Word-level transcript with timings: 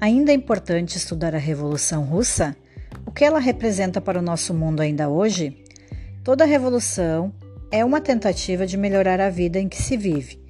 Ainda 0.00 0.30
é 0.30 0.34
importante 0.34 0.96
estudar 0.96 1.34
a 1.34 1.38
Revolução 1.38 2.04
Russa? 2.04 2.56
O 3.04 3.10
que 3.10 3.24
ela 3.24 3.40
representa 3.40 4.00
para 4.00 4.20
o 4.20 4.22
nosso 4.22 4.54
mundo 4.54 4.80
ainda 4.80 5.08
hoje? 5.08 5.64
Toda 6.22 6.44
revolução 6.44 7.34
é 7.68 7.84
uma 7.84 8.00
tentativa 8.00 8.64
de 8.64 8.76
melhorar 8.76 9.20
a 9.20 9.28
vida 9.28 9.58
em 9.58 9.68
que 9.68 9.82
se 9.82 9.96
vive. 9.96 10.40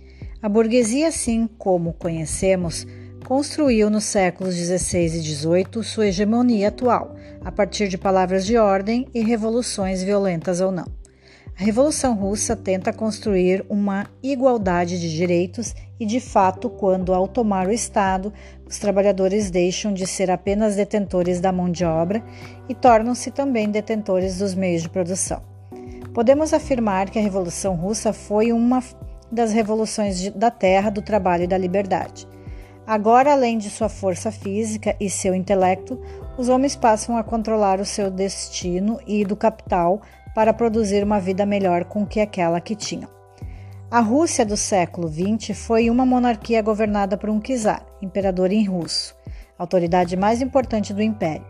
A 0.42 0.50
burguesia, 0.50 1.08
assim 1.08 1.48
como 1.56 1.94
conhecemos, 1.94 2.86
construiu 3.24 3.88
nos 3.88 4.04
séculos 4.04 4.54
XVI 4.54 5.06
e 5.06 5.22
XVIII 5.22 5.82
sua 5.82 6.08
hegemonia 6.08 6.68
atual, 6.68 7.16
a 7.42 7.50
partir 7.50 7.88
de 7.88 7.96
palavras 7.96 8.44
de 8.44 8.58
ordem 8.58 9.08
e 9.14 9.22
revoluções 9.22 10.02
violentas 10.02 10.60
ou 10.60 10.70
não. 10.70 10.86
A 11.58 11.64
Revolução 11.64 12.14
Russa 12.14 12.54
tenta 12.54 12.92
construir 12.92 13.64
uma 13.66 14.06
igualdade 14.22 15.00
de 15.00 15.10
direitos 15.10 15.74
e, 15.98 16.06
de 16.06 16.20
fato, 16.20 16.70
quando 16.70 17.12
ao 17.12 17.26
tomar 17.26 17.66
o 17.66 17.72
Estado, 17.72 18.32
os 18.66 18.78
trabalhadores 18.78 19.50
deixam 19.50 19.92
de 19.92 20.06
ser 20.06 20.30
apenas 20.30 20.76
detentores 20.76 21.40
da 21.40 21.52
mão 21.52 21.70
de 21.70 21.84
obra 21.84 22.22
e 22.68 22.74
tornam-se 22.74 23.30
também 23.30 23.70
detentores 23.70 24.38
dos 24.38 24.54
meios 24.54 24.82
de 24.82 24.88
produção. 24.88 25.42
Podemos 26.14 26.52
afirmar 26.52 27.10
que 27.10 27.18
a 27.18 27.22
Revolução 27.22 27.74
Russa 27.74 28.12
foi 28.12 28.52
uma 28.52 28.82
das 29.30 29.52
revoluções 29.52 30.30
da 30.30 30.50
terra, 30.50 30.90
do 30.90 31.02
trabalho 31.02 31.44
e 31.44 31.48
da 31.48 31.58
liberdade. 31.58 32.26
Agora, 32.86 33.32
além 33.32 33.58
de 33.58 33.68
sua 33.68 33.88
força 33.88 34.32
física 34.32 34.96
e 34.98 35.10
seu 35.10 35.34
intelecto, 35.34 36.00
os 36.38 36.48
homens 36.48 36.74
passam 36.74 37.18
a 37.18 37.22
controlar 37.22 37.80
o 37.80 37.84
seu 37.84 38.10
destino 38.10 38.98
e 39.06 39.24
do 39.24 39.36
capital 39.36 40.00
para 40.34 40.54
produzir 40.54 41.04
uma 41.04 41.20
vida 41.20 41.44
melhor 41.44 41.84
com 41.84 42.06
que 42.06 42.20
aquela 42.20 42.60
que 42.60 42.74
tinham. 42.74 43.17
A 43.90 44.00
Rússia 44.00 44.44
do 44.44 44.54
século 44.54 45.08
XX 45.08 45.56
foi 45.56 45.88
uma 45.88 46.04
monarquia 46.04 46.60
governada 46.60 47.16
por 47.16 47.30
um 47.30 47.40
czar, 47.40 47.86
imperador 48.02 48.52
em 48.52 48.62
russo, 48.62 49.16
autoridade 49.56 50.14
mais 50.14 50.42
importante 50.42 50.92
do 50.92 51.00
império. 51.00 51.46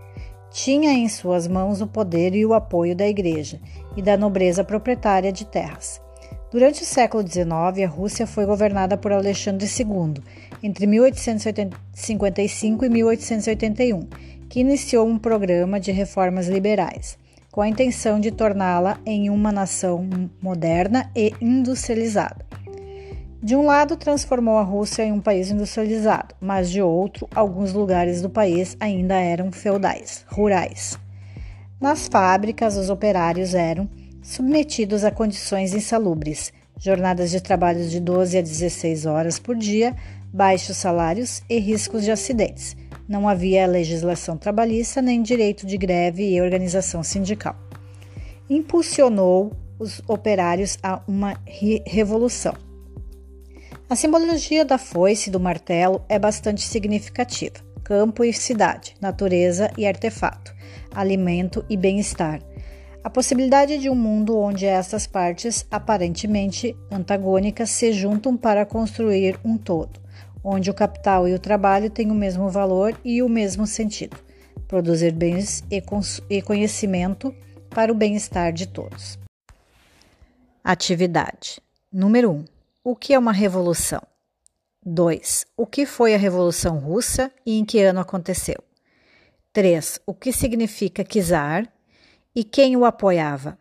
Tinha 0.48 0.92
em 0.92 1.08
suas 1.08 1.48
mãos 1.48 1.80
o 1.80 1.86
poder 1.88 2.36
e 2.36 2.46
o 2.46 2.54
apoio 2.54 2.94
da 2.94 3.08
igreja 3.08 3.60
e 3.96 4.02
da 4.02 4.16
nobreza 4.16 4.62
proprietária 4.62 5.32
de 5.32 5.44
terras. 5.44 6.00
Durante 6.48 6.84
o 6.84 6.86
século 6.86 7.26
XIX, 7.26 7.84
a 7.84 7.88
Rússia 7.88 8.24
foi 8.24 8.46
governada 8.46 8.96
por 8.96 9.10
Alexandre 9.10 9.66
II, 9.66 10.22
entre 10.62 10.86
1855 10.86 12.84
e 12.84 12.88
1881, 12.88 14.06
que 14.48 14.60
iniciou 14.60 15.08
um 15.08 15.18
programa 15.18 15.80
de 15.80 15.90
reformas 15.90 16.46
liberais 16.46 17.18
com 17.58 17.62
a 17.62 17.68
intenção 17.68 18.20
de 18.20 18.30
torná-la 18.30 19.00
em 19.04 19.30
uma 19.30 19.50
nação 19.50 20.08
moderna 20.40 21.10
e 21.12 21.34
industrializada. 21.40 22.46
De 23.42 23.56
um 23.56 23.66
lado, 23.66 23.96
transformou 23.96 24.58
a 24.58 24.62
Rússia 24.62 25.02
em 25.02 25.10
um 25.10 25.18
país 25.20 25.50
industrializado, 25.50 26.36
mas 26.40 26.70
de 26.70 26.80
outro, 26.80 27.26
alguns 27.34 27.72
lugares 27.72 28.22
do 28.22 28.30
país 28.30 28.76
ainda 28.78 29.16
eram 29.16 29.50
feudais, 29.50 30.24
rurais. 30.28 30.96
Nas 31.80 32.06
fábricas, 32.06 32.76
os 32.76 32.90
operários 32.90 33.54
eram 33.54 33.88
submetidos 34.22 35.02
a 35.02 35.10
condições 35.10 35.74
insalubres, 35.74 36.52
jornadas 36.78 37.28
de 37.28 37.40
trabalho 37.40 37.88
de 37.88 37.98
12 37.98 38.38
a 38.38 38.40
16 38.40 39.04
horas 39.04 39.40
por 39.40 39.56
dia, 39.56 39.96
baixos 40.32 40.76
salários 40.76 41.42
e 41.50 41.58
riscos 41.58 42.04
de 42.04 42.12
acidentes 42.12 42.76
não 43.08 43.26
havia 43.26 43.66
legislação 43.66 44.36
trabalhista 44.36 45.00
nem 45.00 45.22
direito 45.22 45.66
de 45.66 45.78
greve 45.78 46.28
e 46.28 46.40
organização 46.40 47.02
sindical. 47.02 47.56
Impulsionou 48.50 49.52
os 49.78 50.02
operários 50.06 50.76
a 50.82 51.00
uma 51.08 51.40
revolução. 51.86 52.54
A 53.88 53.96
simbologia 53.96 54.64
da 54.64 54.76
foice 54.76 55.30
e 55.30 55.32
do 55.32 55.40
martelo 55.40 56.04
é 56.08 56.18
bastante 56.18 56.62
significativa. 56.62 57.56
Campo 57.82 58.22
e 58.22 58.34
cidade, 58.34 58.94
natureza 59.00 59.70
e 59.78 59.86
artefato, 59.86 60.54
alimento 60.94 61.64
e 61.70 61.76
bem-estar. 61.76 62.42
A 63.02 63.08
possibilidade 63.08 63.78
de 63.78 63.88
um 63.88 63.94
mundo 63.94 64.36
onde 64.36 64.66
estas 64.66 65.06
partes, 65.06 65.64
aparentemente 65.70 66.76
antagônicas, 66.90 67.70
se 67.70 67.92
juntam 67.92 68.36
para 68.36 68.66
construir 68.66 69.40
um 69.42 69.56
todo 69.56 70.07
onde 70.48 70.70
o 70.70 70.74
capital 70.74 71.28
e 71.28 71.34
o 71.34 71.38
trabalho 71.38 71.90
têm 71.90 72.10
o 72.10 72.14
mesmo 72.14 72.48
valor 72.48 72.98
e 73.04 73.22
o 73.22 73.28
mesmo 73.28 73.66
sentido: 73.66 74.16
produzir 74.66 75.12
bens 75.12 75.62
e 76.30 76.42
conhecimento 76.42 77.34
para 77.68 77.92
o 77.92 77.94
bem-estar 77.94 78.52
de 78.52 78.66
todos. 78.66 79.18
Atividade: 80.64 81.60
Número 81.92 82.30
1. 82.30 82.34
Um, 82.34 82.44
o 82.82 82.96
que 82.96 83.12
é 83.12 83.18
uma 83.18 83.32
revolução? 83.32 84.00
2. 84.84 85.46
O 85.56 85.66
que 85.66 85.84
foi 85.84 86.14
a 86.14 86.18
Revolução 86.18 86.78
Russa 86.78 87.30
e 87.44 87.58
em 87.58 87.64
que 87.64 87.82
ano 87.82 88.00
aconteceu? 88.00 88.62
3. 89.52 90.00
O 90.06 90.14
que 90.14 90.32
significa 90.32 91.04
czar 91.04 91.70
e 92.34 92.42
quem 92.42 92.76
o 92.76 92.86
apoiava? 92.86 93.58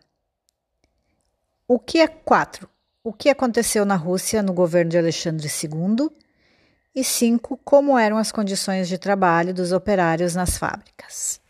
O 1.66 1.78
que 1.78 1.98
é 1.98 2.06
4. 2.06 2.68
O 3.04 3.12
que 3.12 3.28
aconteceu 3.28 3.84
na 3.84 3.96
Rússia 3.96 4.42
no 4.42 4.54
governo 4.54 4.90
de 4.90 4.98
Alexandre 4.98 5.48
II? 5.48 6.08
E 6.94 7.04
5. 7.04 7.58
Como 7.64 7.98
eram 7.98 8.16
as 8.16 8.32
condições 8.32 8.88
de 8.88 8.98
trabalho 8.98 9.54
dos 9.54 9.72
operários 9.72 10.34
nas 10.34 10.56
fábricas. 10.58 11.40